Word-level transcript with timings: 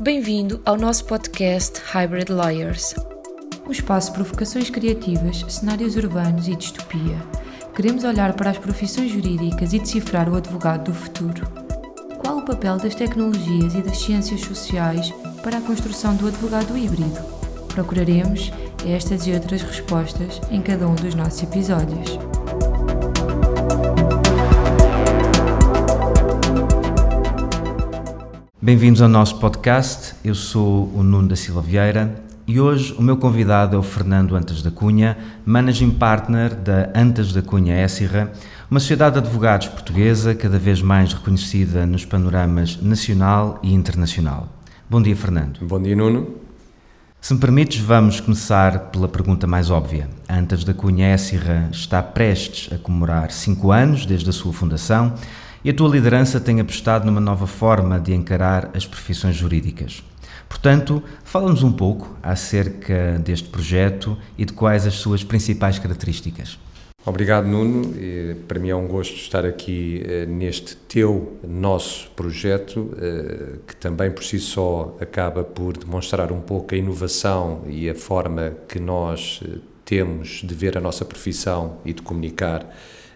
Bem-vindo 0.00 0.60
ao 0.66 0.76
nosso 0.76 1.04
podcast 1.04 1.80
Hybrid 1.92 2.28
Lawyers. 2.28 2.96
Um 3.66 3.70
espaço 3.70 4.08
de 4.08 4.14
provocações 4.14 4.68
criativas, 4.68 5.44
cenários 5.48 5.94
urbanos 5.94 6.48
e 6.48 6.56
distopia. 6.56 7.16
Queremos 7.76 8.02
olhar 8.02 8.34
para 8.34 8.50
as 8.50 8.58
profissões 8.58 9.12
jurídicas 9.12 9.72
e 9.72 9.78
decifrar 9.78 10.28
o 10.28 10.34
advogado 10.34 10.90
do 10.90 10.94
futuro. 10.94 11.46
Qual 12.18 12.38
o 12.38 12.44
papel 12.44 12.76
das 12.76 12.96
tecnologias 12.96 13.74
e 13.74 13.82
das 13.82 13.98
ciências 13.98 14.40
sociais 14.40 15.12
para 15.44 15.58
a 15.58 15.62
construção 15.62 16.16
do 16.16 16.26
advogado 16.26 16.76
híbrido? 16.76 17.22
Procuraremos 17.68 18.52
estas 18.84 19.26
e 19.28 19.32
outras 19.32 19.62
respostas 19.62 20.40
em 20.50 20.60
cada 20.60 20.88
um 20.88 20.94
dos 20.96 21.14
nossos 21.14 21.42
episódios. 21.44 22.18
Bem-vindos 28.64 29.02
ao 29.02 29.10
nosso 29.10 29.38
podcast. 29.40 30.14
Eu 30.24 30.34
sou 30.34 30.90
o 30.94 31.02
Nuno 31.02 31.28
da 31.28 31.36
Silva 31.36 31.60
Vieira 31.60 32.14
e 32.46 32.58
hoje 32.58 32.94
o 32.94 33.02
meu 33.02 33.18
convidado 33.18 33.76
é 33.76 33.78
o 33.78 33.82
Fernando 33.82 34.34
Antas 34.34 34.62
da 34.62 34.70
Cunha, 34.70 35.18
Managing 35.44 35.90
Partner 35.90 36.54
da 36.54 36.90
Antas 36.94 37.30
da 37.30 37.42
Cunha 37.42 37.74
Éssira, 37.74 38.32
uma 38.70 38.80
sociedade 38.80 39.20
de 39.20 39.26
advogados 39.26 39.68
portuguesa 39.68 40.34
cada 40.34 40.58
vez 40.58 40.80
mais 40.80 41.12
reconhecida 41.12 41.84
nos 41.84 42.06
panoramas 42.06 42.78
nacional 42.80 43.60
e 43.62 43.74
internacional. 43.74 44.48
Bom 44.88 45.02
dia, 45.02 45.14
Fernando. 45.14 45.58
Bom 45.60 45.82
dia, 45.82 45.94
Nuno. 45.94 46.26
Se 47.20 47.34
me 47.34 47.40
permites, 47.40 47.82
vamos 47.82 48.18
começar 48.18 48.78
pela 48.90 49.08
pergunta 49.08 49.46
mais 49.46 49.68
óbvia. 49.68 50.08
A 50.26 50.38
Antas 50.38 50.64
da 50.64 50.72
Cunha 50.72 51.08
Éssira 51.08 51.68
está 51.70 52.02
prestes 52.02 52.72
a 52.72 52.78
comemorar 52.78 53.30
cinco 53.30 53.72
anos 53.72 54.06
desde 54.06 54.30
a 54.30 54.32
sua 54.32 54.54
fundação 54.54 55.12
e 55.64 55.70
a 55.70 55.74
tua 55.74 55.88
liderança 55.88 56.38
tem 56.38 56.60
apostado 56.60 57.06
numa 57.06 57.20
nova 57.20 57.46
forma 57.46 57.98
de 57.98 58.12
encarar 58.12 58.70
as 58.74 58.86
profissões 58.86 59.34
jurídicas. 59.34 60.04
Portanto, 60.48 61.02
fala-nos 61.24 61.62
um 61.62 61.72
pouco 61.72 62.16
acerca 62.22 63.18
deste 63.24 63.48
projeto 63.48 64.16
e 64.36 64.44
de 64.44 64.52
quais 64.52 64.86
as 64.86 64.94
suas 64.94 65.24
principais 65.24 65.78
características. 65.78 66.58
Obrigado, 67.06 67.46
Nuno. 67.46 67.92
Para 68.48 68.58
mim 68.58 68.70
é 68.70 68.76
um 68.76 68.86
gosto 68.86 69.14
estar 69.14 69.44
aqui 69.44 70.02
eh, 70.06 70.24
neste 70.24 70.74
teu, 70.74 71.36
nosso 71.46 72.10
projeto, 72.12 72.94
eh, 72.98 73.58
que 73.66 73.76
também 73.76 74.10
por 74.10 74.24
si 74.24 74.38
só 74.38 74.96
acaba 74.98 75.44
por 75.44 75.76
demonstrar 75.76 76.32
um 76.32 76.40
pouco 76.40 76.74
a 76.74 76.78
inovação 76.78 77.62
e 77.66 77.90
a 77.90 77.94
forma 77.94 78.56
que 78.66 78.80
nós 78.80 79.40
eh, 79.44 79.58
temos 79.84 80.42
de 80.42 80.54
ver 80.54 80.76
a 80.78 80.80
nossa 80.80 81.04
profissão 81.04 81.78
e 81.84 81.92
de 81.92 82.02
comunicar 82.02 82.66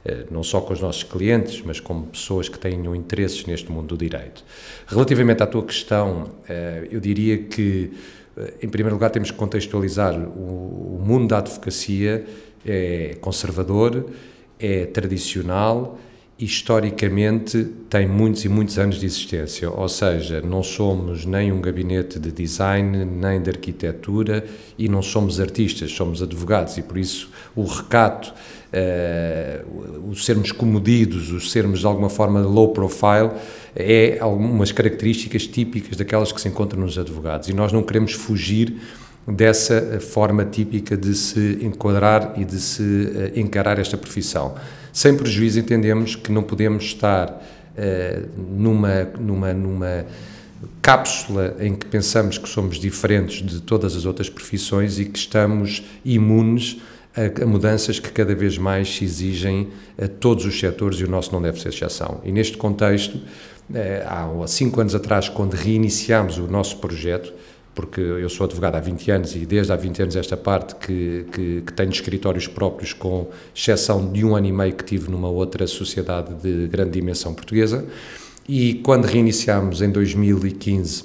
eh, 0.04 0.26
não 0.30 0.42
só 0.42 0.60
com 0.60 0.72
os 0.72 0.80
nossos 0.80 1.02
clientes, 1.02 1.62
mas 1.64 1.80
com 1.80 2.02
pessoas 2.02 2.48
que 2.48 2.58
tenham 2.58 2.94
interesses 2.94 3.44
neste 3.46 3.70
mundo 3.70 3.88
do 3.88 3.96
direito. 3.96 4.44
Relativamente 4.86 5.42
à 5.42 5.46
tua 5.46 5.64
questão, 5.64 6.30
eh, 6.48 6.88
eu 6.90 7.00
diria 7.00 7.38
que, 7.38 7.92
eh, 8.36 8.54
em 8.62 8.68
primeiro 8.68 8.94
lugar, 8.94 9.10
temos 9.10 9.30
que 9.30 9.36
contextualizar 9.36 10.14
o 10.14 11.00
mundo 11.04 11.28
da 11.28 11.38
advocacia 11.38 12.24
é 12.66 13.16
conservador, 13.20 14.06
é 14.58 14.86
tradicional 14.86 15.98
historicamente 16.38 17.64
tem 17.90 18.06
muitos 18.06 18.44
e 18.44 18.48
muitos 18.48 18.78
anos 18.78 19.00
de 19.00 19.06
existência, 19.06 19.68
ou 19.68 19.88
seja, 19.88 20.40
não 20.40 20.62
somos 20.62 21.26
nem 21.26 21.50
um 21.50 21.60
gabinete 21.60 22.20
de 22.20 22.30
design, 22.30 23.04
nem 23.04 23.42
de 23.42 23.50
arquitetura 23.50 24.44
e 24.78 24.88
não 24.88 25.02
somos 25.02 25.40
artistas, 25.40 25.90
somos 25.90 26.22
advogados. 26.22 26.78
E 26.78 26.82
por 26.82 26.96
isso 26.96 27.28
o 27.56 27.64
recato, 27.64 28.32
uh, 28.72 30.08
o 30.08 30.14
sermos 30.14 30.52
comodidos, 30.52 31.32
o 31.32 31.40
sermos 31.40 31.80
de 31.80 31.86
alguma 31.86 32.08
forma 32.08 32.40
low 32.40 32.72
profile, 32.72 33.32
é 33.74 34.18
algumas 34.20 34.70
características 34.70 35.44
típicas 35.44 35.96
daquelas 35.96 36.30
que 36.30 36.40
se 36.40 36.46
encontram 36.46 36.80
nos 36.80 36.96
advogados. 36.96 37.48
E 37.48 37.52
nós 37.52 37.72
não 37.72 37.82
queremos 37.82 38.12
fugir 38.12 38.76
dessa 39.28 40.00
forma 40.00 40.44
típica 40.44 40.96
de 40.96 41.14
se 41.14 41.58
enquadrar 41.62 42.34
e 42.36 42.44
de 42.44 42.58
se 42.60 42.82
uh, 42.82 43.38
encarar 43.38 43.78
esta 43.78 43.96
profissão. 43.96 44.54
Sem 44.92 45.16
prejuízo, 45.16 45.60
entendemos 45.60 46.16
que 46.16 46.32
não 46.32 46.42
podemos 46.42 46.84
estar 46.84 47.28
uh, 47.28 48.28
numa, 48.36 49.04
numa, 49.20 49.52
numa 49.52 50.06
cápsula 50.80 51.56
em 51.60 51.74
que 51.74 51.86
pensamos 51.86 52.38
que 52.38 52.48
somos 52.48 52.78
diferentes 52.78 53.44
de 53.44 53.60
todas 53.60 53.94
as 53.94 54.04
outras 54.04 54.28
profissões 54.28 54.98
e 54.98 55.04
que 55.04 55.18
estamos 55.18 55.84
imunes 56.04 56.80
a, 57.14 57.42
a, 57.42 57.46
mudanças 57.46 57.98
que 57.98 58.10
cada 58.10 58.34
vez 58.34 58.56
mais 58.58 58.96
se 58.96 59.04
exigem 59.04 59.68
a 60.00 60.08
todos 60.08 60.44
os 60.44 60.58
setores 60.58 61.00
e 61.00 61.04
o 61.04 61.10
nosso 61.10 61.32
não 61.32 61.42
deve 61.42 61.60
ser 61.60 61.68
exceção. 61.68 62.20
E 62.24 62.32
neste 62.32 62.56
contexto, 62.56 63.18
eh, 63.74 64.04
há 64.06 64.28
cinco 64.46 64.80
anos 64.80 64.94
atrás, 64.94 65.28
quando 65.28 65.54
reiniciámos 65.54 66.38
o 66.38 66.46
nosso 66.46 66.78
projeto, 66.78 67.32
porque 67.78 68.00
eu 68.00 68.28
sou 68.28 68.44
advogado 68.44 68.74
há 68.74 68.80
20 68.80 69.10
anos 69.12 69.36
e 69.36 69.46
desde 69.46 69.72
há 69.72 69.76
20 69.76 70.02
anos 70.02 70.16
esta 70.16 70.36
parte 70.36 70.74
que, 70.74 71.24
que, 71.30 71.62
que, 71.64 71.72
tenho 71.72 71.90
escritórios 71.90 72.48
próprios, 72.48 72.92
com 72.92 73.28
exceção 73.54 74.10
de 74.10 74.24
um 74.24 74.34
ano 74.34 74.48
e 74.48 74.52
meio 74.52 74.74
que 74.74 74.82
tive 74.82 75.08
numa 75.08 75.28
outra 75.28 75.64
sociedade 75.64 76.34
de 76.42 76.66
grande 76.66 76.90
dimensão 76.90 77.32
portuguesa. 77.32 77.86
E 78.48 78.74
quando 78.82 79.04
reiniciámos 79.04 79.80
em 79.80 79.92
2015 79.92 81.04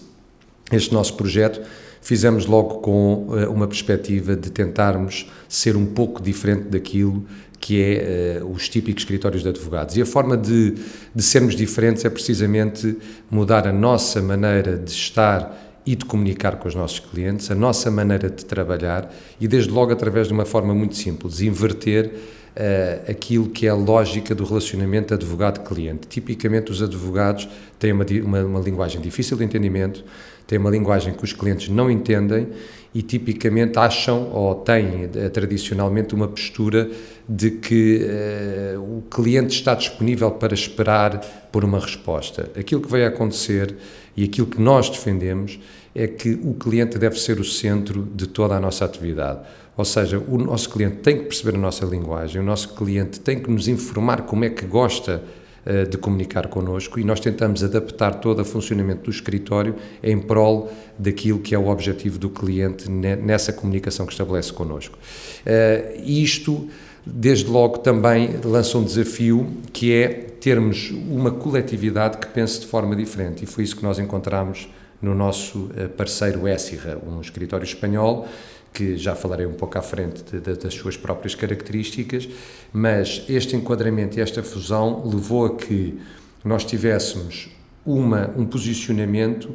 este 0.72 0.92
nosso 0.92 1.14
projeto, 1.14 1.62
fizemos 2.02 2.48
logo 2.48 2.80
com 2.80 3.28
uh, 3.28 3.52
uma 3.52 3.68
perspectiva 3.68 4.36
de 4.36 4.50
tentarmos 4.50 5.32
ser 5.48 5.78
um 5.78 5.86
pouco 5.86 6.24
diferente 6.24 6.70
daquilo 6.70 7.24
que 7.60 7.84
é 7.84 8.42
uh, 8.42 8.52
os 8.52 8.68
típicos 8.68 9.04
escritórios 9.04 9.44
de 9.44 9.50
advogados. 9.50 9.96
E 9.96 10.02
a 10.02 10.08
forma 10.08 10.36
de, 10.36 10.74
de 11.14 11.22
sermos 11.22 11.56
diferentes 11.56 12.04
é 12.04 12.10
precisamente 12.10 12.98
mudar 13.30 13.68
a 13.68 13.72
nossa 13.72 14.24
maneira 14.24 14.76
de 14.76 14.90
estar 14.90 15.63
e 15.86 15.96
de 15.96 16.06
comunicar 16.06 16.58
com 16.58 16.68
os 16.68 16.76
nossos 16.76 17.00
clientes, 17.00 17.52
a 17.52 17.56
nossa 17.56 17.92
maneira 17.92 18.30
de 18.30 18.46
trabalhar 18.46 19.14
e, 19.40 19.48
desde 19.48 19.70
logo, 19.70 19.92
através 19.92 20.28
de 20.28 20.34
uma 20.34 20.46
forma 20.46 20.74
muito 20.74 20.96
simples, 20.96 21.42
inverter 21.42 22.12
uh, 22.56 23.12
aquilo 23.12 23.50
que 23.50 23.68
é 23.68 23.70
a 23.70 23.76
lógica 23.76 24.34
do 24.34 24.46
relacionamento 24.46 25.14
advogado-cliente. 25.14 26.08
Tipicamente, 26.08 26.72
os 26.72 26.82
advogados 26.82 27.48
têm 27.78 27.92
uma, 27.92 28.06
uma, 28.24 28.44
uma 28.46 28.60
linguagem 28.60 29.02
difícil 29.02 29.38
de 29.38 29.44
entendimento, 29.44 30.04
têm 30.48 30.58
uma 30.58 30.70
linguagem 30.70 31.14
que 31.14 31.24
os 31.24 31.34
clientes 31.34 31.70
não 31.70 31.90
entendem 31.92 32.48
e 32.94 33.02
tipicamente 33.02 33.78
acham 33.80 34.30
ou 34.32 34.56
têm 34.56 35.06
uh, 35.06 35.30
tradicionalmente 35.32 36.14
uma 36.14 36.28
postura 36.28 36.90
de 37.28 37.52
que 37.52 38.06
uh, 38.76 38.80
o 38.80 39.04
cliente 39.10 39.56
está 39.56 39.74
disponível 39.74 40.32
para 40.32 40.54
esperar 40.54 41.20
por 41.52 41.64
uma 41.64 41.80
resposta. 41.80 42.50
Aquilo 42.58 42.82
que 42.82 42.90
vai 42.90 43.06
acontecer 43.06 43.76
e 44.16 44.24
aquilo 44.24 44.48
que 44.48 44.62
nós 44.62 44.90
defendemos 44.90 45.60
é 45.96 46.08
que 46.08 46.40
o 46.44 46.54
cliente 46.54 46.98
deve 46.98 47.20
ser 47.20 47.40
o 47.40 47.44
centro 47.44 48.08
de 48.16 48.28
toda 48.28 48.56
a 48.56 48.60
nossa 48.60 48.86
atividade. 48.86 49.40
Ou 49.76 49.86
seja, 49.86 50.20
o 50.20 50.38
nosso 50.38 50.70
cliente 50.70 50.98
tem 50.98 51.18
que 51.18 51.24
perceber 51.24 51.56
a 51.58 51.60
nossa 51.60 51.86
linguagem, 51.86 52.42
o 52.42 52.46
nosso 52.46 52.76
cliente 52.76 53.20
tem 53.20 53.40
que 53.40 53.50
nos 53.50 53.68
informar 53.68 54.24
como 54.24 54.46
é 54.46 54.50
que 54.50 54.66
gosta 54.66 55.24
uh, 55.66 55.90
de 55.90 55.98
comunicar 55.98 56.48
connosco 56.48 57.00
e 57.00 57.04
nós 57.04 57.20
tentamos 57.20 57.64
adaptar 57.64 58.16
todo 58.16 58.42
o 58.42 58.46
funcionamento 58.46 59.04
do 59.04 59.10
escritório 59.10 59.76
em 60.04 60.20
prol 60.20 60.72
daquilo 60.98 61.40
que 61.40 61.56
é 61.56 61.58
o 61.58 61.68
objetivo 61.68 62.20
do 62.20 62.30
cliente 62.30 62.90
nessa 62.90 63.52
comunicação 63.52 64.06
que 64.06 64.12
estabelece 64.12 64.54
connosco. 64.54 64.96
Uh, 64.96 66.02
isto, 66.06 66.70
desde 67.06 67.50
logo, 67.50 67.80
também 67.80 68.40
lança 68.44 68.78
um 68.78 68.84
desafio 68.84 69.48
que 69.72 69.94
é 69.94 70.08
termos 70.08 70.92
uma 70.92 71.32
coletividade 71.32 72.18
que 72.18 72.28
pense 72.28 72.60
de 72.60 72.68
forma 72.68 72.96
diferente. 72.96 73.44
E 73.44 73.46
foi 73.46 73.64
isso 73.64 73.76
que 73.76 73.84
nós 73.84 74.00
encontramos 74.00 74.70
no 75.02 75.14
nosso 75.14 75.70
eh, 75.76 75.88
parceiro 75.88 76.48
Essira, 76.48 77.00
um 77.06 77.20
escritório 77.20 77.66
espanhol 77.66 78.28
que 78.74 78.98
já 78.98 79.16
falarei 79.16 79.46
um 79.46 79.54
pouco 79.54 79.78
à 79.78 79.82
frente 79.82 80.24
de, 80.24 80.40
de, 80.40 80.56
das 80.56 80.74
suas 80.74 80.98
próprias 80.98 81.36
características, 81.36 82.28
mas 82.72 83.24
este 83.30 83.56
enquadramento 83.56 84.18
e 84.18 84.22
esta 84.22 84.42
fusão 84.42 85.04
levou 85.06 85.46
a 85.46 85.56
que 85.56 86.00
nós 86.44 86.66
tivéssemos 86.66 87.50
uma, 87.86 88.34
um 88.36 88.46
posicionamento 88.46 89.54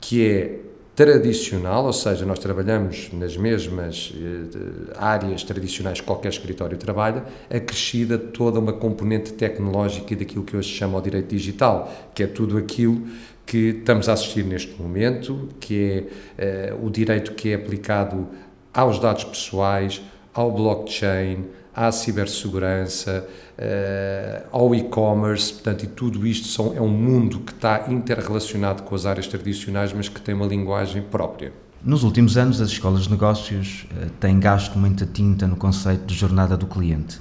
que 0.00 0.26
é 0.26 0.58
tradicional, 0.96 1.84
ou 1.84 1.92
seja, 1.92 2.24
nós 2.24 2.38
trabalhamos 2.38 3.10
nas 3.12 3.36
mesmas 3.36 4.14
eh, 4.16 4.94
áreas 4.96 5.44
tradicionais 5.44 6.00
que 6.00 6.06
qualquer 6.06 6.30
escritório 6.30 6.78
trabalha, 6.78 7.22
acrescida 7.50 8.16
toda 8.16 8.58
uma 8.58 8.72
componente 8.72 9.34
tecnológica 9.34 10.16
daquilo 10.16 10.42
que 10.42 10.56
hoje 10.56 10.70
se 10.70 10.74
chama 10.74 10.96
o 10.96 11.02
direito 11.02 11.28
digital, 11.28 11.92
que 12.14 12.22
é 12.22 12.26
tudo 12.26 12.56
aquilo 12.56 13.06
que 13.44 13.76
estamos 13.78 14.08
a 14.08 14.14
assistir 14.14 14.42
neste 14.42 14.80
momento, 14.80 15.50
que 15.60 16.08
é 16.38 16.72
uh, 16.72 16.86
o 16.86 16.90
direito 16.90 17.32
que 17.34 17.50
é 17.50 17.56
aplicado 17.56 18.26
aos 18.72 18.98
dados 18.98 19.24
pessoais, 19.24 20.00
ao 20.32 20.50
blockchain, 20.50 21.44
à 21.76 21.92
cibersegurança, 21.92 23.28
uh, 23.58 24.48
ao 24.50 24.74
e-commerce, 24.74 25.52
portanto, 25.52 25.84
e 25.84 25.86
tudo 25.86 26.26
isto 26.26 26.48
são, 26.48 26.74
é 26.74 26.80
um 26.80 26.88
mundo 26.88 27.40
que 27.40 27.52
está 27.52 27.84
interrelacionado 27.88 28.82
com 28.82 28.94
as 28.94 29.04
áreas 29.04 29.26
tradicionais, 29.26 29.92
mas 29.92 30.08
que 30.08 30.18
tem 30.18 30.34
uma 30.34 30.46
linguagem 30.46 31.02
própria. 31.02 31.52
Nos 31.84 32.02
últimos 32.02 32.38
anos, 32.38 32.62
as 32.62 32.70
escolas 32.70 33.02
de 33.02 33.10
negócios 33.10 33.86
uh, 33.92 34.08
têm 34.18 34.40
gasto 34.40 34.78
muita 34.78 35.04
tinta 35.04 35.46
no 35.46 35.56
conceito 35.56 36.06
de 36.06 36.14
jornada 36.14 36.56
do 36.56 36.66
cliente. 36.66 37.20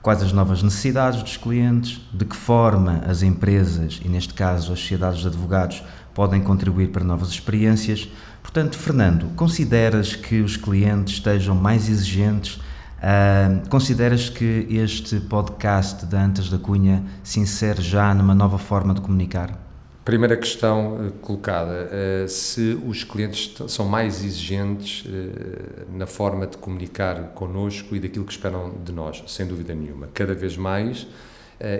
Quais 0.00 0.22
as 0.22 0.32
novas 0.32 0.62
necessidades 0.62 1.22
dos 1.22 1.36
clientes, 1.36 2.00
de 2.10 2.24
que 2.24 2.34
forma 2.34 3.02
as 3.06 3.22
empresas, 3.22 4.00
e 4.02 4.08
neste 4.08 4.32
caso 4.32 4.72
as 4.72 4.78
sociedades 4.78 5.20
de 5.20 5.26
advogados, 5.26 5.82
podem 6.14 6.40
contribuir 6.40 6.88
para 6.88 7.04
novas 7.04 7.28
experiências. 7.28 8.08
Portanto, 8.42 8.78
Fernando, 8.78 9.26
consideras 9.36 10.16
que 10.16 10.40
os 10.40 10.56
clientes 10.56 11.14
estejam 11.14 11.54
mais 11.54 11.88
exigentes? 11.88 12.58
Uh, 13.00 13.66
consideras 13.70 14.28
que 14.28 14.66
este 14.68 15.20
podcast 15.20 16.04
da 16.04 16.22
Antas 16.22 16.50
da 16.50 16.58
Cunha 16.58 17.02
se 17.24 17.40
insere 17.40 17.80
já 17.80 18.12
numa 18.12 18.34
nova 18.34 18.58
forma 18.58 18.92
de 18.92 19.00
comunicar? 19.00 19.58
Primeira 20.04 20.36
questão 20.36 20.96
uh, 20.96 21.12
colocada: 21.12 21.88
uh, 21.88 22.28
se 22.28 22.78
os 22.86 23.02
clientes 23.02 23.54
são 23.68 23.86
mais 23.86 24.22
exigentes 24.22 25.06
uh, 25.06 25.96
na 25.96 26.06
forma 26.06 26.46
de 26.46 26.58
comunicar 26.58 27.32
connosco 27.34 27.96
e 27.96 28.00
daquilo 28.00 28.26
que 28.26 28.32
esperam 28.32 28.74
de 28.84 28.92
nós, 28.92 29.22
sem 29.26 29.46
dúvida 29.46 29.74
nenhuma. 29.74 30.08
Cada 30.12 30.34
vez 30.34 30.56
mais 30.56 31.06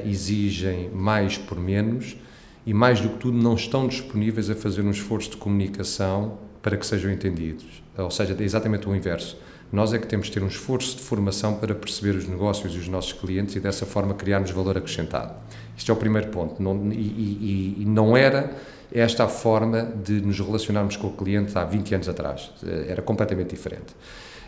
exigem 0.05 0.91
mais 0.91 1.39
por 1.39 1.59
menos 1.59 2.15
e, 2.67 2.75
mais 2.75 3.01
do 3.01 3.09
que 3.09 3.17
tudo, 3.17 3.39
não 3.39 3.55
estão 3.55 3.89
disponíveis 3.89 4.51
a 4.51 4.55
fazer 4.55 4.83
um 4.83 4.91
esforço 4.91 5.31
de 5.31 5.37
comunicação 5.39 6.37
para 6.61 6.77
que 6.77 6.87
sejam 6.87 7.11
entendidos. 7.11 7.83
Ou 7.97 8.11
seja, 8.11 8.37
é 8.39 8.43
exatamente 8.43 8.87
o 8.87 8.95
inverso. 8.95 9.39
Nós 9.73 9.93
é 9.93 9.99
que 9.99 10.07
temos 10.07 10.27
de 10.27 10.33
ter 10.33 10.43
um 10.43 10.49
esforço 10.49 10.97
de 10.97 11.03
formação 11.03 11.55
para 11.55 11.75
perceber 11.75 12.17
os 12.17 12.27
negócios 12.27 12.75
e 12.75 12.79
os 12.79 12.89
nossos 12.89 13.13
clientes 13.13 13.55
e 13.55 13.61
dessa 13.61 13.87
forma 13.87 14.15
criarmos 14.15 14.51
valor 14.51 14.77
acrescentado. 14.77 15.33
Este 15.79 15.91
é 15.91 15.95
o 15.95 15.97
primeiro 15.97 16.29
ponto. 16.29 16.61
Não, 16.61 16.91
e, 16.93 16.97
e, 16.97 17.77
e 17.79 17.85
não 17.85 18.17
era 18.17 18.51
esta 18.93 19.25
a 19.25 19.29
forma 19.29 19.83
de 20.05 20.21
nos 20.21 20.41
relacionarmos 20.41 20.97
com 20.97 21.07
o 21.07 21.13
cliente 21.13 21.57
há 21.57 21.65
20 21.65 21.95
anos 21.95 22.09
atrás. 22.09 22.51
Eh, 22.67 22.87
era 22.89 23.03
completamente 23.03 23.51
diferente. 23.51 23.95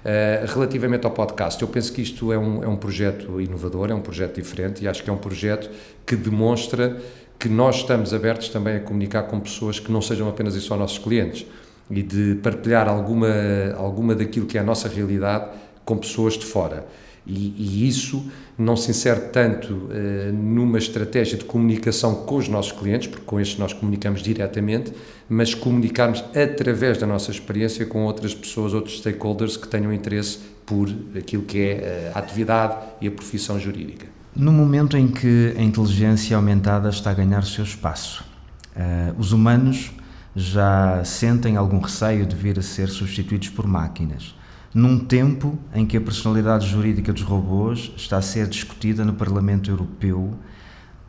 Uh, 0.03 0.53
relativamente 0.53 1.07
ao 1.07 1.13
podcast, 1.13 1.63
eu 1.63 1.69
penso 1.69 1.93
que 1.93 2.03
isto 2.03 2.33
é 2.33 2.39
um, 2.39 2.65
é 2.65 2.67
um 2.67 2.77
projeto 2.77 3.41
inovador, 3.41 3.89
é 3.89 3.95
um 3.95 4.01
projeto 4.01 4.35
diferente 4.35 4.83
e 4.83 4.89
acho 4.89 5.01
que 5.05 5.09
é 5.09 5.13
um 5.13 5.19
projeto 5.19 5.71
que 6.05 6.17
demonstra 6.17 7.01
que 7.39 7.49
nós 7.49 7.77
estamos 7.77 8.13
abertos 8.13 8.49
também 8.49 8.79
a 8.79 8.81
comunicar 8.81 9.23
com 9.23 9.39
pessoas 9.39 9.79
que 9.79 9.93
não 9.93 10.03
sejam 10.03 10.29
apenas 10.29 10.57
e 10.57 10.61
só 10.61 10.77
nossos 10.77 10.99
clientes 10.99 11.47
e 11.93 12.03
de 12.03 12.37
partilhar 12.37 12.89
alguma, 12.89 13.29
alguma 13.77 14.15
daquilo 14.15 14.47
que 14.47 14.57
é 14.57 14.61
a 14.61 14.65
nossa 14.65 14.89
realidade 14.89 15.51
com 15.85 15.97
pessoas 15.97 16.35
de 16.35 16.47
fora. 16.47 16.87
E, 17.27 17.55
e 17.57 17.89
isso 17.89 18.25
não 18.59 18.77
se 18.77 18.91
insere 18.91 19.21
tanto 19.33 19.73
uh, 19.73 20.33
numa 20.33 20.79
estratégia 20.79 21.39
de 21.39 21.45
comunicação 21.45 22.15
com 22.15 22.37
os 22.37 22.49
nossos 22.49 22.73
clientes, 22.73 23.07
porque 23.07 23.25
com 23.25 23.39
estes 23.39 23.59
nós 23.59 23.73
comunicamos 23.73 24.23
diretamente, 24.23 24.93
mas 25.29 25.55
comunicarmos 25.55 26.25
através 26.35 26.99
da 26.99 27.07
nossa 27.07 27.31
experiência 27.31 27.87
com 27.87 28.05
outras 28.05 28.35
pessoas, 28.35 28.75
outros 28.75 28.99
stakeholders 28.99 29.57
que 29.57 29.69
tenham 29.69 29.93
interesse 29.93 30.39
por 30.67 30.89
aquilo 31.17 31.43
que 31.43 31.61
é 31.61 32.11
uh, 32.13 32.17
a 32.17 32.21
atividade 32.21 32.77
e 33.01 33.07
a 33.07 33.11
profissão 33.11 33.61
jurídica. 33.61 34.07
No 34.35 34.51
momento 34.51 34.97
em 34.97 35.09
que 35.09 35.55
a 35.57 35.63
inteligência 35.63 36.37
aumentada 36.37 36.89
está 36.89 37.11
a 37.11 37.15
ganhar 37.15 37.43
o 37.43 37.47
seu 37.47 37.63
espaço, 37.63 38.25
uh, 38.75 39.15
os 39.17 39.33
humanos 39.33 39.93
já 40.35 41.05
sentem 41.05 41.57
algum 41.57 41.79
receio 41.79 42.27
de 42.27 42.35
vir 42.35 42.59
a 42.59 42.63
ser 42.63 42.89
substituídos 42.89 43.51
por 43.51 43.67
máquinas, 43.67 44.35
num 44.75 44.99
tempo 44.99 45.59
em 45.75 45.87
que 45.87 45.97
a 45.97 46.01
personalidade 46.01 46.67
jurídica 46.67 47.13
dos 47.13 47.23
robôs 47.23 47.93
está 47.97 48.17
a 48.17 48.23
ser 48.23 48.47
discutida 48.49 49.05
no 49.05 49.13
Parlamento 49.15 49.71
Europeu. 49.71 50.35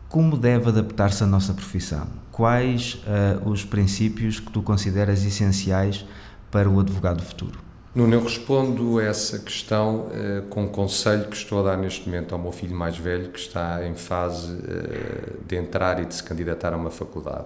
Como 0.09 0.37
deve 0.37 0.69
adaptar-se 0.69 1.23
a 1.23 1.27
nossa 1.27 1.53
profissão? 1.53 2.07
Quais 2.31 3.01
uh, 3.05 3.49
os 3.49 3.63
princípios 3.63 4.39
que 4.39 4.51
tu 4.51 4.61
consideras 4.61 5.23
essenciais 5.23 6.05
para 6.51 6.69
o 6.69 6.79
advogado 6.79 7.23
futuro? 7.23 7.59
Nuno, 7.95 8.15
eu 8.15 8.23
respondo 8.23 8.99
essa 8.99 9.39
questão 9.39 10.07
uh, 10.07 10.41
com 10.49 10.63
um 10.63 10.67
conselho 10.67 11.27
que 11.27 11.35
estou 11.35 11.59
a 11.59 11.71
dar 11.71 11.77
neste 11.77 12.07
momento 12.07 12.33
ao 12.33 12.41
meu 12.41 12.51
filho 12.51 12.75
mais 12.75 12.97
velho, 12.97 13.29
que 13.29 13.39
está 13.39 13.87
em 13.87 13.95
fase 13.95 14.51
uh, 14.51 15.37
de 15.47 15.55
entrar 15.55 16.01
e 16.01 16.05
de 16.05 16.15
se 16.15 16.23
candidatar 16.23 16.73
a 16.73 16.77
uma 16.77 16.89
faculdade. 16.89 17.45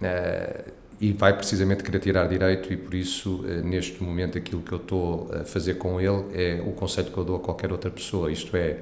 Uh, 0.00 0.72
e 1.00 1.12
vai 1.12 1.36
precisamente 1.36 1.84
querer 1.84 1.98
tirar 1.98 2.26
direito 2.26 2.72
e 2.72 2.76
por 2.76 2.94
isso 2.94 3.44
eh, 3.46 3.60
neste 3.62 4.02
momento 4.02 4.38
aquilo 4.38 4.62
que 4.62 4.72
eu 4.72 4.78
estou 4.78 5.30
a 5.32 5.44
fazer 5.44 5.74
com 5.74 6.00
ele 6.00 6.24
é 6.32 6.62
o 6.66 6.72
conselho 6.72 7.10
que 7.10 7.18
eu 7.18 7.24
dou 7.24 7.36
a 7.36 7.40
qualquer 7.40 7.70
outra 7.70 7.90
pessoa, 7.90 8.32
isto 8.32 8.56
é, 8.56 8.78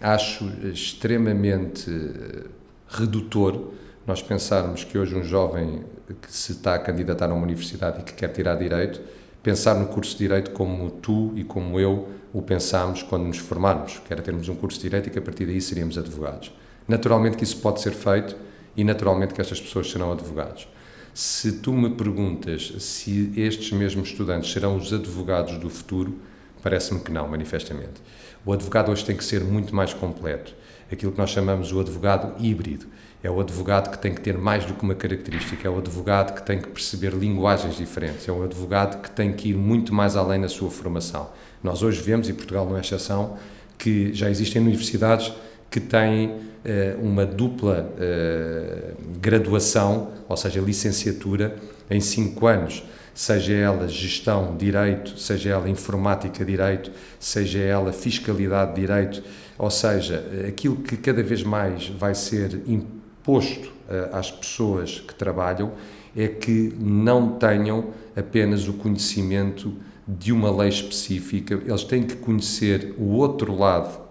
acho 0.00 0.44
extremamente 0.64 1.90
eh, 1.90 2.46
redutor 2.88 3.72
nós 4.06 4.20
pensarmos 4.22 4.82
que 4.82 4.98
hoje 4.98 5.14
um 5.14 5.22
jovem 5.22 5.84
que 6.20 6.32
se 6.32 6.52
está 6.52 6.74
a 6.74 6.78
candidatar 6.78 7.30
a 7.30 7.34
uma 7.34 7.42
universidade 7.42 8.00
e 8.00 8.02
que 8.02 8.14
quer 8.14 8.28
tirar 8.28 8.56
direito, 8.56 9.00
pensar 9.42 9.74
no 9.74 9.86
curso 9.86 10.12
de 10.12 10.18
direito 10.18 10.50
como 10.52 10.90
tu 10.90 11.32
e 11.36 11.44
como 11.44 11.78
eu 11.78 12.08
o 12.32 12.42
pensámos 12.42 13.02
quando 13.02 13.24
nos 13.24 13.38
formarmos, 13.38 14.00
que 14.04 14.12
era 14.12 14.22
termos 14.22 14.48
um 14.48 14.54
curso 14.54 14.78
de 14.78 14.84
direito 14.84 15.08
e 15.08 15.10
que 15.10 15.18
a 15.18 15.22
partir 15.22 15.46
daí 15.46 15.60
seríamos 15.60 15.96
advogados. 15.98 16.52
Naturalmente 16.88 17.36
que 17.36 17.44
isso 17.44 17.58
pode 17.58 17.80
ser 17.80 17.92
feito 17.92 18.36
e 18.76 18.82
naturalmente 18.82 19.34
que 19.34 19.40
estas 19.40 19.60
pessoas 19.60 19.90
serão 19.90 20.10
advogados. 20.10 20.66
Se 21.14 21.52
tu 21.52 21.74
me 21.74 21.90
perguntas 21.90 22.72
se 22.78 23.30
estes 23.36 23.70
mesmos 23.70 24.08
estudantes 24.08 24.50
serão 24.50 24.76
os 24.76 24.90
advogados 24.94 25.58
do 25.58 25.68
futuro, 25.68 26.18
parece-me 26.62 27.00
que 27.00 27.12
não, 27.12 27.28
manifestamente. 27.28 28.00
O 28.46 28.52
advogado 28.52 28.90
hoje 28.90 29.04
tem 29.04 29.14
que 29.14 29.22
ser 29.22 29.44
muito 29.44 29.74
mais 29.76 29.92
completo. 29.92 30.54
Aquilo 30.90 31.12
que 31.12 31.18
nós 31.18 31.28
chamamos 31.28 31.70
o 31.70 31.80
advogado 31.80 32.34
híbrido. 32.42 32.86
É 33.22 33.30
o 33.30 33.38
advogado 33.40 33.90
que 33.90 33.98
tem 33.98 34.14
que 34.14 34.22
ter 34.22 34.38
mais 34.38 34.64
do 34.64 34.72
que 34.72 34.82
uma 34.82 34.94
característica, 34.94 35.68
é 35.68 35.70
o 35.70 35.78
advogado 35.78 36.34
que 36.34 36.44
tem 36.44 36.58
que 36.58 36.68
perceber 36.68 37.10
linguagens 37.10 37.76
diferentes, 37.76 38.26
é 38.26 38.32
o 38.32 38.42
advogado 38.42 39.00
que 39.02 39.10
tem 39.10 39.32
que 39.34 39.50
ir 39.50 39.54
muito 39.54 39.94
mais 39.94 40.16
além 40.16 40.40
na 40.40 40.48
sua 40.48 40.70
formação. 40.70 41.30
Nós 41.62 41.82
hoje 41.82 42.00
vemos, 42.00 42.28
e 42.28 42.32
Portugal 42.32 42.66
não 42.66 42.76
é 42.76 42.80
exceção, 42.80 43.36
que 43.78 44.12
já 44.14 44.30
existem 44.30 44.62
universidades 44.62 45.32
que 45.70 45.78
têm 45.78 46.51
uma 47.00 47.26
dupla 47.26 47.92
eh, 47.98 48.92
graduação, 49.20 50.12
ou 50.28 50.36
seja, 50.36 50.60
licenciatura, 50.60 51.56
em 51.90 52.00
cinco 52.00 52.46
anos, 52.46 52.84
seja 53.14 53.52
ela 53.52 53.88
gestão, 53.88 54.56
direito, 54.56 55.18
seja 55.18 55.50
ela 55.50 55.68
informática, 55.68 56.44
direito, 56.44 56.90
seja 57.18 57.58
ela 57.58 57.92
fiscalidade, 57.92 58.74
direito, 58.74 59.22
ou 59.58 59.70
seja, 59.70 60.24
aquilo 60.48 60.76
que 60.76 60.96
cada 60.96 61.22
vez 61.22 61.42
mais 61.42 61.88
vai 61.88 62.14
ser 62.14 62.62
imposto 62.66 63.72
eh, 63.88 64.08
às 64.12 64.30
pessoas 64.30 65.00
que 65.00 65.14
trabalham 65.14 65.72
é 66.16 66.28
que 66.28 66.74
não 66.78 67.32
tenham 67.38 67.90
apenas 68.16 68.68
o 68.68 68.74
conhecimento 68.74 69.74
de 70.06 70.32
uma 70.32 70.50
lei 70.50 70.68
específica, 70.68 71.54
eles 71.54 71.84
têm 71.84 72.02
que 72.02 72.16
conhecer 72.16 72.94
o 72.98 73.12
outro 73.12 73.56
lado 73.56 74.01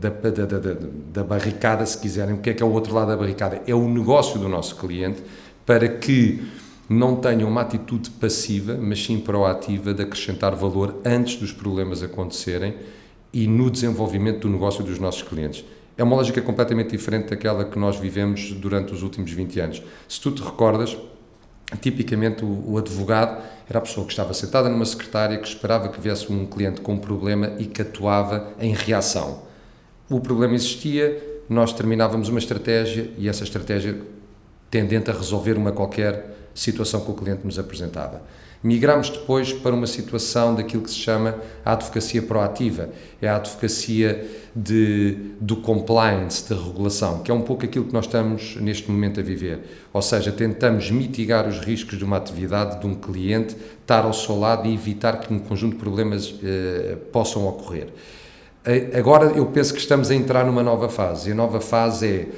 da, 0.00 0.08
da, 0.08 0.46
da, 0.46 0.76
da, 1.12 1.24
barricada, 1.24 1.84
se 1.84 1.98
quiserem. 1.98 2.34
O 2.34 2.38
que 2.38 2.50
é 2.50 2.54
que 2.54 2.62
é 2.62 2.66
o 2.66 2.72
outro 2.72 2.94
lado 2.94 3.08
da 3.08 3.16
barricada? 3.16 3.62
É 3.66 3.74
o 3.74 3.88
negócio 3.88 4.38
do 4.38 4.48
nosso 4.48 4.76
cliente, 4.76 5.22
para 5.66 5.88
que 5.88 6.42
não 6.88 7.16
tenham 7.16 7.48
uma 7.48 7.60
atitude 7.60 8.10
passiva, 8.10 8.76
mas 8.80 9.04
sim 9.04 9.18
proativa 9.18 9.94
de 9.94 10.02
acrescentar 10.02 10.54
valor 10.54 10.96
antes 11.04 11.36
dos 11.36 11.52
problemas 11.52 12.02
acontecerem 12.02 12.74
e 13.32 13.46
no 13.46 13.70
desenvolvimento 13.70 14.40
do 14.40 14.48
negócio 14.50 14.84
dos 14.84 14.98
nossos 14.98 15.22
clientes. 15.22 15.64
É 15.96 16.02
uma 16.02 16.16
lógica 16.16 16.40
completamente 16.40 16.90
diferente 16.90 17.30
daquela 17.30 17.64
que 17.64 17.78
nós 17.78 17.96
vivemos 17.96 18.52
durante 18.52 18.92
os 18.92 19.02
últimos 19.02 19.30
20 19.30 19.60
anos. 19.60 19.82
Se 20.08 20.20
tu 20.20 20.30
te 20.30 20.42
recordas, 20.42 20.96
tipicamente 21.76 22.44
o, 22.44 22.72
o, 22.72 22.78
advogado 22.78 23.42
era 23.68 23.78
a 23.78 23.82
pessoa 23.82 24.06
que 24.06 24.12
estava 24.12 24.34
sentada 24.34 24.68
numa 24.68 24.84
secretária 24.84 25.38
que 25.38 25.48
esperava 25.48 25.88
que 25.88 26.00
viesse 26.00 26.30
um 26.32 26.46
cliente 26.46 26.80
com 26.80 26.94
um 26.94 26.98
problema 26.98 27.52
e 27.58 27.66
que 27.66 27.82
atuava 27.82 28.52
em 28.60 28.74
reação. 28.74 29.42
O 30.08 30.20
problema 30.20 30.54
existia, 30.54 31.42
nós 31.48 31.72
terminávamos 31.72 32.28
uma 32.28 32.38
estratégia 32.38 33.10
e 33.16 33.28
essa 33.28 33.44
estratégia 33.44 34.00
tendente 34.70 35.10
a 35.10 35.14
resolver 35.14 35.56
uma 35.56 35.72
qualquer 35.72 36.32
situação 36.54 37.00
que 37.00 37.10
o 37.10 37.14
cliente 37.14 37.44
nos 37.44 37.58
apresentava. 37.58 38.22
Migramos 38.62 39.10
depois 39.10 39.52
para 39.52 39.74
uma 39.74 39.88
situação 39.88 40.54
daquilo 40.54 40.84
que 40.84 40.90
se 40.90 40.96
chama 40.96 41.34
a 41.64 41.72
advocacia 41.72 42.22
proativa, 42.22 42.90
é 43.20 43.28
a 43.28 43.34
advocacia 43.34 44.24
de, 44.54 45.16
do 45.40 45.56
compliance, 45.56 46.48
da 46.48 46.54
regulação, 46.54 47.24
que 47.24 47.30
é 47.32 47.34
um 47.34 47.40
pouco 47.40 47.64
aquilo 47.64 47.86
que 47.86 47.92
nós 47.92 48.04
estamos 48.04 48.56
neste 48.56 48.88
momento 48.88 49.18
a 49.18 49.22
viver. 49.22 49.60
Ou 49.92 50.00
seja, 50.00 50.30
tentamos 50.30 50.92
mitigar 50.92 51.48
os 51.48 51.58
riscos 51.58 51.98
de 51.98 52.04
uma 52.04 52.16
atividade 52.16 52.80
de 52.80 52.86
um 52.86 52.94
cliente, 52.94 53.56
estar 53.80 54.04
ao 54.04 54.12
seu 54.12 54.38
lado 54.38 54.68
e 54.68 54.74
evitar 54.74 55.18
que 55.18 55.34
um 55.34 55.40
conjunto 55.40 55.72
de 55.72 55.80
problemas 55.80 56.32
eh, 56.44 56.96
possam 57.10 57.48
ocorrer. 57.48 57.88
Agora 58.96 59.24
eu 59.32 59.46
penso 59.46 59.74
que 59.74 59.80
estamos 59.80 60.08
a 60.08 60.14
entrar 60.14 60.46
numa 60.46 60.62
nova 60.62 60.88
fase, 60.88 61.30
e 61.30 61.32
a 61.32 61.34
nova 61.34 61.60
fase 61.60 62.06
é 62.06 62.28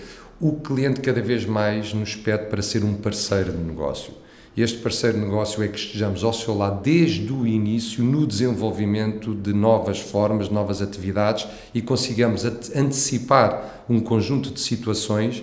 o 0.41 0.53
cliente 0.53 1.03
cada 1.03 1.21
vez 1.21 1.45
mais 1.45 1.93
nos 1.93 2.17
pede 2.17 2.47
para 2.47 2.63
ser 2.63 2.83
um 2.83 2.95
parceiro 2.95 3.53
de 3.53 3.59
negócio 3.59 4.24
este 4.63 4.79
parceiro 4.79 5.19
negócio 5.19 5.63
é 5.63 5.69
que 5.69 5.79
estejamos 5.79 6.23
ao 6.23 6.33
seu 6.33 6.57
lado 6.57 6.81
desde 6.83 7.33
o 7.33 7.47
início 7.47 8.05
no 8.05 8.25
desenvolvimento 8.27 9.35
de 9.35 9.53
novas 9.53 9.99
formas, 9.99 10.49
novas 10.49 10.81
atividades 10.81 11.47
e 11.75 11.83
consigamos 11.83 12.45
antecipar 12.45 13.85
um 13.89 13.99
conjunto 13.99 14.53
de 14.53 14.61
situações 14.61 15.43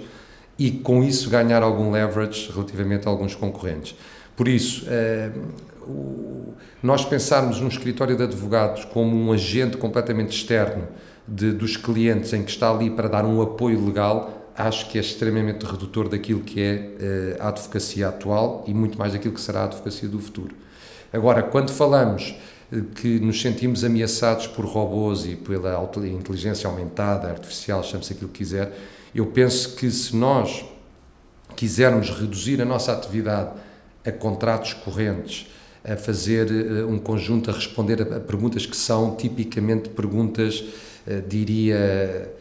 e 0.57 0.71
com 0.71 1.03
isso 1.03 1.29
ganhar 1.29 1.61
algum 1.61 1.91
leverage 1.91 2.49
relativamente 2.53 3.07
a 3.07 3.11
alguns 3.11 3.35
concorrentes. 3.35 3.95
Por 4.35 4.47
isso, 4.47 4.85
eh, 4.87 5.31
nós 6.81 7.03
pensarmos 7.03 7.59
num 7.59 7.67
escritório 7.67 8.15
de 8.15 8.23
advogados 8.23 8.85
como 8.85 9.15
um 9.15 9.31
agente 9.31 9.77
completamente 9.77 10.31
externo 10.31 10.87
de, 11.27 11.51
dos 11.51 11.77
clientes 11.77 12.31
em 12.33 12.43
que 12.43 12.51
está 12.51 12.71
ali 12.71 12.89
para 12.89 13.07
dar 13.07 13.25
um 13.25 13.41
apoio 13.41 13.83
legal 13.85 14.40
acho 14.55 14.89
que 14.89 14.97
é 14.97 15.01
extremamente 15.01 15.65
redutor 15.65 16.09
daquilo 16.09 16.41
que 16.41 16.61
é 16.61 17.37
a 17.39 17.49
advocacia 17.49 18.09
atual 18.09 18.63
e 18.67 18.73
muito 18.73 18.97
mais 18.97 19.13
daquilo 19.13 19.33
que 19.33 19.41
será 19.41 19.61
a 19.61 19.63
advocacia 19.65 20.07
do 20.07 20.19
futuro. 20.19 20.55
Agora, 21.13 21.43
quando 21.43 21.71
falamos 21.71 22.35
que 22.95 23.19
nos 23.19 23.41
sentimos 23.41 23.83
ameaçados 23.83 24.47
por 24.47 24.65
robôs 24.65 25.25
e 25.25 25.35
pela 25.35 25.89
inteligência 26.05 26.69
aumentada, 26.69 27.27
artificial, 27.27 27.83
chame-se 27.83 28.13
aquilo 28.13 28.29
que 28.29 28.37
quiser, 28.37 28.71
eu 29.13 29.25
penso 29.25 29.75
que 29.75 29.91
se 29.91 30.15
nós 30.15 30.63
quisermos 31.55 32.09
reduzir 32.09 32.61
a 32.61 32.65
nossa 32.65 32.93
atividade 32.93 33.51
a 34.05 34.11
contratos 34.11 34.73
correntes, 34.73 35.47
a 35.83 35.97
fazer 35.97 36.49
eh, 36.49 36.85
um 36.85 36.97
conjunto, 36.97 37.49
a 37.49 37.53
responder 37.53 38.01
a 38.01 38.19
perguntas 38.19 38.65
que 38.65 38.75
são 38.75 39.15
tipicamente 39.15 39.89
perguntas, 39.89 40.63
eh, 41.05 41.21
diria, 41.27 42.33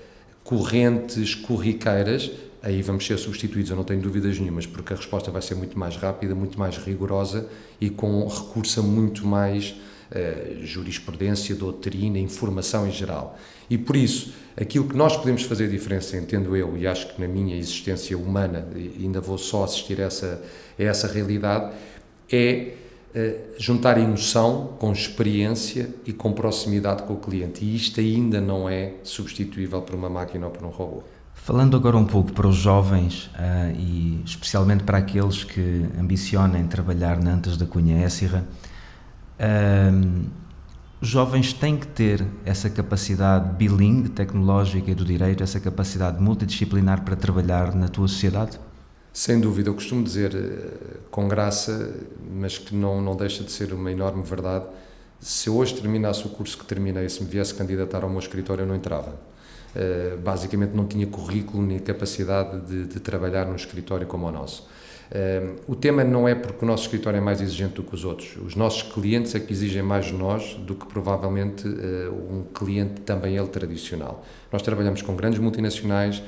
correntes, 0.50 1.32
corriqueiras, 1.36 2.28
aí 2.60 2.82
vamos 2.82 3.06
ser 3.06 3.16
substituídos, 3.18 3.70
eu 3.70 3.76
não 3.76 3.84
tenho 3.84 4.00
dúvidas 4.00 4.36
nenhumas, 4.36 4.66
porque 4.66 4.92
a 4.92 4.96
resposta 4.96 5.30
vai 5.30 5.40
ser 5.40 5.54
muito 5.54 5.78
mais 5.78 5.94
rápida, 5.94 6.34
muito 6.34 6.58
mais 6.58 6.76
rigorosa 6.76 7.48
e 7.80 7.88
com 7.88 8.26
recurso 8.26 8.80
a 8.80 8.82
muito 8.82 9.24
mais 9.24 9.76
uh, 10.10 10.66
jurisprudência, 10.66 11.54
doutrina, 11.54 12.18
informação 12.18 12.88
em 12.88 12.90
geral. 12.90 13.38
E 13.70 13.78
por 13.78 13.94
isso, 13.94 14.32
aquilo 14.56 14.88
que 14.88 14.96
nós 14.96 15.16
podemos 15.16 15.44
fazer 15.44 15.68
diferença, 15.68 16.16
entendo 16.16 16.56
eu, 16.56 16.76
e 16.76 16.84
acho 16.84 17.14
que 17.14 17.20
na 17.20 17.28
minha 17.28 17.56
existência 17.56 18.18
humana 18.18 18.66
ainda 18.74 19.20
vou 19.20 19.38
só 19.38 19.62
assistir 19.62 20.00
a 20.00 20.06
essa, 20.06 20.42
a 20.76 20.82
essa 20.82 21.06
realidade, 21.06 21.72
é 22.28 22.72
juntar 23.58 23.98
emoção 23.98 24.74
com 24.78 24.92
experiência 24.92 25.94
e 26.06 26.12
com 26.12 26.32
proximidade 26.32 27.02
com 27.02 27.14
o 27.14 27.16
cliente. 27.16 27.64
E 27.64 27.74
isto 27.74 28.00
ainda 28.00 28.40
não 28.40 28.68
é 28.68 28.94
substituível 29.02 29.82
por 29.82 29.94
uma 29.94 30.08
máquina 30.08 30.46
ou 30.46 30.52
por 30.52 30.64
um 30.64 30.70
robô. 30.70 31.02
Falando 31.42 31.76
agora 31.76 31.96
um 31.96 32.04
pouco 32.04 32.32
para 32.32 32.46
os 32.46 32.56
jovens 32.56 33.26
uh, 33.28 33.74
e 33.76 34.22
especialmente 34.24 34.84
para 34.84 34.98
aqueles 34.98 35.42
que 35.42 35.86
ambicionem 35.98 36.66
trabalhar 36.66 37.20
na 37.20 37.32
Antas 37.32 37.56
da 37.56 37.64
Cunha 37.64 38.04
Éssira, 38.04 38.44
uh, 39.40 40.30
os 41.00 41.08
jovens 41.08 41.54
têm 41.54 41.78
que 41.78 41.86
ter 41.86 42.24
essa 42.44 42.68
capacidade 42.68 43.54
bilingue 43.56 44.10
tecnológica 44.10 44.90
e 44.90 44.94
do 44.94 45.04
direito, 45.04 45.42
essa 45.42 45.58
capacidade 45.58 46.22
multidisciplinar 46.22 47.02
para 47.02 47.16
trabalhar 47.16 47.74
na 47.74 47.88
tua 47.88 48.06
sociedade? 48.06 48.60
Sem 49.12 49.40
dúvida, 49.40 49.70
eu 49.70 49.74
costumo 49.74 50.02
dizer 50.02 50.34
uh, 50.34 51.00
com 51.10 51.26
graça, 51.26 51.94
mas 52.32 52.58
que 52.58 52.74
não, 52.74 53.00
não 53.00 53.16
deixa 53.16 53.42
de 53.42 53.50
ser 53.50 53.72
uma 53.72 53.90
enorme 53.90 54.22
verdade. 54.22 54.66
Se 55.20 55.48
eu 55.48 55.56
hoje 55.56 55.74
terminasse 55.74 56.26
o 56.26 56.30
curso 56.30 56.56
que 56.56 56.64
terminei, 56.64 57.08
se 57.08 57.22
me 57.22 57.28
viesse 57.28 57.52
candidatar 57.54 58.04
ao 58.04 58.08
meu 58.08 58.20
escritório, 58.20 58.62
eu 58.62 58.66
não 58.66 58.74
entrava 58.74 59.30
eh, 59.74 60.16
basicamente 60.20 60.74
não 60.74 60.84
tinha 60.84 61.06
currículo 61.06 61.62
nem 61.64 61.78
capacidade 61.78 62.60
de, 62.66 62.86
de 62.86 63.00
trabalhar 63.00 63.46
num 63.46 63.54
escritório 63.54 64.06
como 64.06 64.26
o 64.26 64.32
nosso. 64.32 64.68
Uh, 65.10 65.56
o 65.66 65.74
tema 65.74 66.04
não 66.04 66.28
é 66.28 66.36
porque 66.36 66.64
o 66.64 66.68
nosso 66.68 66.84
escritório 66.84 67.16
é 67.16 67.20
mais 67.20 67.40
exigente 67.40 67.74
do 67.74 67.82
que 67.82 67.92
os 67.92 68.04
outros. 68.04 68.36
Os 68.46 68.54
nossos 68.54 68.82
clientes 68.82 69.34
é 69.34 69.40
que 69.40 69.52
exigem 69.52 69.82
mais 69.82 70.06
de 70.06 70.12
nós 70.12 70.54
do 70.54 70.76
que 70.76 70.86
provavelmente 70.86 71.66
um 71.66 72.44
cliente 72.54 73.00
também 73.00 73.36
ele 73.36 73.48
tradicional. 73.48 74.24
Nós 74.52 74.62
trabalhamos 74.62 75.02
com 75.02 75.16
grandes 75.16 75.40
multinacionais, 75.40 76.22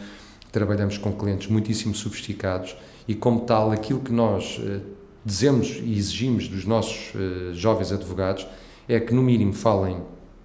trabalhamos 0.52 0.98
com 0.98 1.12
clientes 1.12 1.48
muitíssimo 1.48 1.94
sofisticados 1.94 2.76
e, 3.08 3.14
como 3.14 3.40
tal, 3.40 3.72
aquilo 3.72 4.00
que 4.00 4.12
nós 4.12 4.58
uh, 4.58 4.80
dizemos 5.24 5.80
e 5.82 5.96
exigimos 5.96 6.46
dos 6.46 6.64
nossos 6.64 7.12
jovens 7.54 7.90
advogados 7.90 8.46
é 8.88 9.00
que, 9.00 9.14
no 9.14 9.22
mínimo, 9.22 9.52
falem 9.52 9.96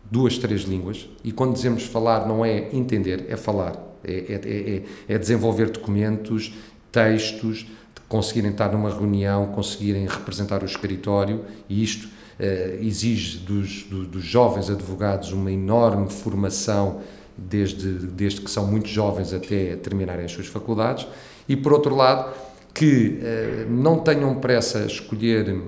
duas, 0.10 0.38
três 0.38 0.62
línguas, 0.62 1.10
e 1.24 1.32
quando 1.32 1.54
dizemos 1.54 1.84
falar 1.84 2.28
não 2.28 2.46
é 2.46 2.70
entender, 2.74 3.26
é 3.28 3.36
falar, 3.36 3.76
é, 4.04 4.14
é, 4.14 4.84
é, 5.10 5.14
é 5.16 5.18
desenvolver 5.18 5.70
documentos, 5.70 6.54
textos, 6.92 7.68
conseguirem 8.08 8.52
estar 8.52 8.72
numa 8.72 8.90
reunião, 8.90 9.48
conseguirem 9.48 10.08
representar 10.08 10.64
o 10.64 10.66
escritório, 10.66 11.44
e 11.68 11.84
isto 11.84 12.08
eh, 12.40 12.80
exige 12.82 13.40
dos, 13.40 13.84
do, 13.84 14.06
dos 14.06 14.24
jovens 14.24 14.70
advogados 14.70 15.32
uma 15.34 15.52
enorme 15.52 16.10
formação, 16.10 17.02
desde, 17.38 17.92
desde 18.08 18.42
que 18.42 18.50
são 18.50 18.66
muito 18.66 18.88
jovens 18.88 19.34
até 19.34 19.76
terminarem 19.76 20.26
as 20.26 20.32
suas 20.32 20.48
faculdades, 20.48 21.08
e 21.48 21.56
por 21.56 21.74
outro 21.74 21.96
lado, 21.96 22.34
que 22.74 23.20
eh, 23.22 23.66
não 23.70 24.00
tenham 24.00 24.36
pressa 24.36 24.80
a 24.80 24.86
escolher 24.86 25.62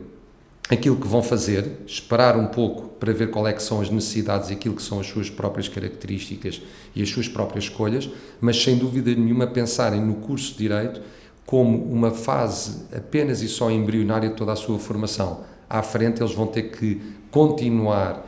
aquilo 0.69 0.95
que 0.97 1.07
vão 1.07 1.23
fazer, 1.23 1.65
esperar 1.88 2.38
um 2.38 2.47
pouco 2.47 2.89
para 2.99 3.11
ver 3.11 3.31
qual 3.31 3.47
é 3.47 3.53
que 3.53 3.63
são 3.63 3.81
as 3.81 3.89
necessidades 3.89 4.49
e 4.49 4.53
aquilo 4.53 4.75
que 4.75 4.83
são 4.83 4.99
as 4.99 5.07
suas 5.07 5.29
próprias 5.29 5.67
características 5.67 6.61
e 6.95 7.01
as 7.01 7.09
suas 7.09 7.27
próprias 7.27 7.63
escolhas, 7.63 8.09
mas 8.39 8.61
sem 8.61 8.77
dúvida 8.77 9.13
nenhuma 9.15 9.47
pensarem 9.47 9.99
no 9.99 10.15
curso 10.15 10.51
de 10.51 10.59
Direito 10.59 11.01
como 11.45 11.83
uma 11.85 12.11
fase 12.11 12.83
apenas 12.95 13.41
e 13.41 13.47
só 13.47 13.71
embrionária 13.71 14.29
de 14.29 14.35
toda 14.35 14.51
a 14.53 14.55
sua 14.55 14.77
formação. 14.77 15.43
À 15.67 15.81
frente 15.81 16.21
eles 16.21 16.35
vão 16.35 16.45
ter 16.45 16.69
que 16.69 17.01
continuar 17.31 18.23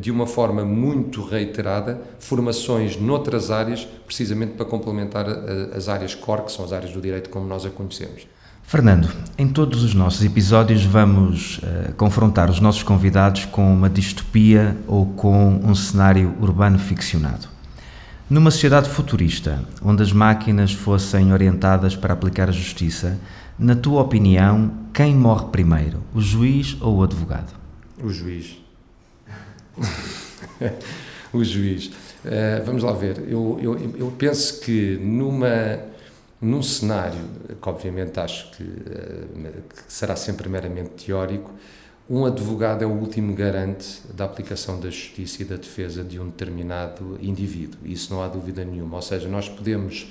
de 0.00 0.10
uma 0.10 0.26
forma 0.26 0.64
muito 0.64 1.24
reiterada 1.24 2.00
formações 2.18 2.96
noutras 2.96 3.50
áreas, 3.50 3.86
precisamente 4.06 4.52
para 4.52 4.64
complementar 4.64 5.26
eh, 5.28 5.70
as 5.74 5.88
áreas 5.88 6.14
core, 6.14 6.42
que 6.42 6.52
são 6.52 6.64
as 6.64 6.72
áreas 6.72 6.92
do 6.92 7.00
direito 7.00 7.30
como 7.30 7.46
nós 7.46 7.66
a 7.66 7.70
conhecemos. 7.70 8.26
Fernando, 8.62 9.08
em 9.36 9.48
todos 9.48 9.82
os 9.82 9.94
nossos 9.94 10.24
episódios 10.24 10.84
vamos 10.84 11.58
uh, 11.58 11.92
confrontar 11.96 12.48
os 12.48 12.60
nossos 12.60 12.84
convidados 12.84 13.44
com 13.44 13.74
uma 13.74 13.90
distopia 13.90 14.76
ou 14.86 15.06
com 15.06 15.60
um 15.64 15.74
cenário 15.74 16.36
urbano 16.40 16.78
ficcionado. 16.78 17.48
Numa 18.28 18.52
sociedade 18.52 18.88
futurista, 18.88 19.64
onde 19.82 20.04
as 20.04 20.12
máquinas 20.12 20.72
fossem 20.72 21.32
orientadas 21.32 21.96
para 21.96 22.14
aplicar 22.14 22.48
a 22.48 22.52
justiça, 22.52 23.18
na 23.58 23.74
tua 23.74 24.02
opinião, 24.02 24.70
quem 24.94 25.16
morre 25.16 25.46
primeiro, 25.46 26.00
o 26.14 26.20
juiz 26.20 26.76
ou 26.80 26.98
o 26.98 27.02
advogado? 27.02 27.52
O 28.00 28.08
juiz. 28.08 28.56
o 31.32 31.42
juiz. 31.44 31.86
Uh, 31.86 32.64
vamos 32.64 32.82
lá 32.82 32.92
ver. 32.92 33.18
Eu, 33.28 33.58
eu, 33.62 33.96
eu 33.96 34.14
penso 34.18 34.60
que 34.60 34.98
numa 35.00 35.90
num 36.40 36.62
cenário 36.62 37.20
que, 37.60 37.68
obviamente, 37.68 38.18
acho 38.18 38.50
que, 38.52 38.62
eh, 38.62 39.52
que 39.68 39.92
será 39.92 40.16
sempre 40.16 40.48
meramente 40.48 41.04
teórico, 41.04 41.52
um 42.08 42.24
advogado 42.24 42.82
é 42.82 42.86
o 42.86 42.90
último 42.90 43.34
garante 43.34 44.00
da 44.14 44.24
aplicação 44.24 44.80
da 44.80 44.88
justiça 44.90 45.42
e 45.42 45.44
da 45.44 45.56
defesa 45.56 46.02
de 46.02 46.18
um 46.18 46.26
determinado 46.26 47.18
indivíduo. 47.20 47.78
Isso 47.84 48.12
não 48.12 48.22
há 48.22 48.26
dúvida 48.26 48.64
nenhuma. 48.64 48.96
Ou 48.96 49.02
seja, 49.02 49.28
nós 49.28 49.48
podemos 49.48 50.10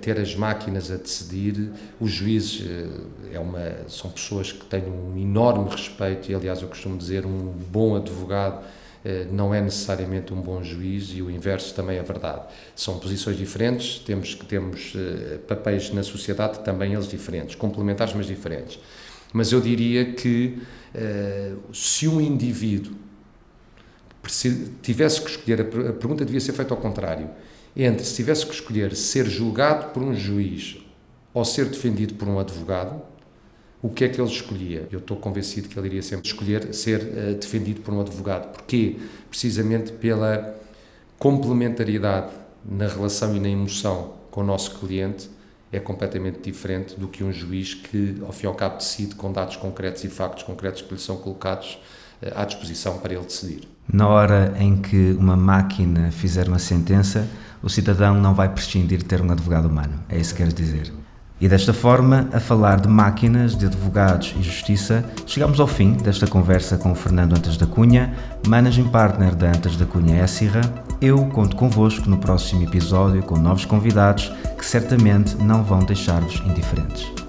ter 0.00 0.18
as 0.20 0.34
máquinas 0.34 0.90
a 0.90 0.96
decidir, 0.96 1.70
os 1.98 2.10
juízes 2.10 2.66
eh, 2.66 3.34
é 3.36 3.40
uma, 3.40 3.88
são 3.88 4.10
pessoas 4.10 4.52
que 4.52 4.64
têm 4.66 4.84
um 4.84 5.16
enorme 5.16 5.70
respeito 5.70 6.30
e, 6.30 6.34
aliás, 6.34 6.60
eu 6.60 6.68
costumo 6.68 6.98
dizer, 6.98 7.24
um 7.24 7.52
bom 7.70 7.96
advogado 7.96 8.62
eh, 9.02 9.26
não 9.32 9.54
é 9.54 9.62
necessariamente 9.62 10.34
um 10.34 10.40
bom 10.40 10.62
juiz 10.62 11.10
e 11.14 11.22
o 11.22 11.30
inverso 11.30 11.74
também 11.74 11.96
é 11.96 12.02
verdade. 12.02 12.42
São 12.76 12.98
posições 12.98 13.38
diferentes, 13.38 13.98
temos, 14.00 14.34
temos 14.34 14.92
eh, 14.94 15.38
papéis 15.48 15.90
na 15.90 16.02
sociedade 16.02 16.60
também 16.60 16.92
eles 16.92 17.08
diferentes, 17.08 17.54
complementares 17.54 18.14
mas 18.14 18.26
diferentes. 18.26 18.78
Mas 19.32 19.50
eu 19.50 19.60
diria 19.62 20.12
que 20.12 20.58
se 21.72 22.06
um 22.06 22.20
indivíduo 22.20 22.94
tivesse 24.82 25.22
que 25.22 25.30
escolher, 25.30 25.62
a 25.62 25.92
pergunta 25.94 26.22
devia 26.22 26.38
ser 26.38 26.52
feita 26.52 26.74
ao 26.74 26.78
contrário, 26.78 27.30
entre 27.76 28.04
se 28.04 28.14
tivesse 28.14 28.46
que 28.46 28.52
escolher 28.52 28.94
ser 28.94 29.26
julgado 29.26 29.92
por 29.92 30.02
um 30.02 30.14
juiz 30.14 30.78
ou 31.32 31.44
ser 31.44 31.66
defendido 31.66 32.14
por 32.14 32.28
um 32.28 32.38
advogado, 32.38 33.00
o 33.82 33.88
que 33.88 34.04
é 34.04 34.08
que 34.08 34.20
ele 34.20 34.30
escolhia? 34.30 34.86
Eu 34.92 35.00
estou 35.00 35.16
convencido 35.16 35.68
que 35.68 35.76
ele 35.76 35.88
iria 35.88 36.02
sempre 36.02 36.26
escolher 36.26 36.72
ser 36.72 37.00
uh, 37.00 37.34
defendido 37.34 37.80
por 37.80 37.92
um 37.92 38.00
advogado. 38.00 38.52
Porquê? 38.52 38.96
Precisamente 39.28 39.90
pela 39.92 40.54
complementariedade 41.18 42.30
na 42.64 42.86
relação 42.86 43.34
e 43.34 43.40
na 43.40 43.48
emoção 43.48 44.14
com 44.30 44.42
o 44.42 44.44
nosso 44.44 44.78
cliente 44.78 45.28
é 45.72 45.80
completamente 45.80 46.38
diferente 46.40 46.94
do 46.98 47.08
que 47.08 47.24
um 47.24 47.32
juiz 47.32 47.74
que, 47.74 48.18
ao 48.24 48.32
fim 48.32 48.44
e 48.44 48.48
ao 48.48 48.54
cabo, 48.54 48.76
decide 48.76 49.14
com 49.16 49.32
dados 49.32 49.56
concretos 49.56 50.04
e 50.04 50.08
factos 50.08 50.44
concretos 50.44 50.82
que 50.82 50.94
lhe 50.94 51.00
são 51.00 51.16
colocados 51.16 51.78
uh, 52.22 52.30
à 52.36 52.44
disposição 52.44 52.98
para 52.98 53.14
ele 53.14 53.24
decidir. 53.24 53.68
Na 53.92 54.06
hora 54.06 54.54
em 54.60 54.76
que 54.80 55.16
uma 55.18 55.36
máquina 55.36 56.12
fizer 56.12 56.46
uma 56.46 56.60
sentença, 56.60 57.26
o 57.62 57.68
cidadão 57.70 58.14
não 58.14 58.34
vai 58.34 58.48
prescindir 58.48 58.98
de 58.98 59.04
ter 59.04 59.20
um 59.20 59.30
advogado 59.30 59.68
humano. 59.68 59.94
É 60.08 60.18
isso 60.18 60.34
que 60.34 60.38
queres 60.38 60.54
dizer? 60.54 60.92
E 61.40 61.48
desta 61.48 61.72
forma, 61.72 62.28
a 62.32 62.38
falar 62.38 62.80
de 62.80 62.88
máquinas, 62.88 63.56
de 63.56 63.66
advogados 63.66 64.32
e 64.38 64.42
justiça, 64.42 65.04
chegamos 65.26 65.58
ao 65.58 65.66
fim 65.66 65.94
desta 65.94 66.24
conversa 66.24 66.76
com 66.76 66.92
o 66.92 66.94
Fernando 66.94 67.36
Antas 67.36 67.56
da 67.56 67.66
Cunha, 67.66 68.14
managing 68.46 68.88
partner 68.88 69.34
da 69.34 69.48
Antas 69.48 69.76
da 69.76 69.84
Cunha 69.84 70.22
Essirra. 70.22 70.60
Eu 71.00 71.18
conto 71.26 71.56
convosco 71.56 72.08
no 72.08 72.18
próximo 72.18 72.62
episódio 72.62 73.24
com 73.24 73.36
novos 73.36 73.64
convidados 73.64 74.32
que 74.56 74.64
certamente 74.64 75.34
não 75.36 75.64
vão 75.64 75.80
deixar-vos 75.80 76.40
indiferentes. 76.46 77.21